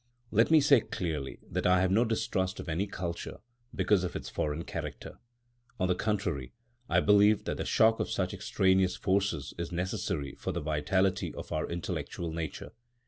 [0.31, 3.37] Let me say clearly that I have no distrust of any culture
[3.75, 5.19] because of its foreign character.
[5.79, 6.53] On the contrary,
[6.89, 11.51] I believe that the shock of such extraneous forces is necessary for the vitality of
[11.51, 12.71] our intellectual nature.